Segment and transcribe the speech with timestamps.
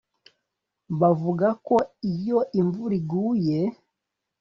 [0.99, 1.75] Bavuga ko
[2.13, 3.59] iyo imvura iguye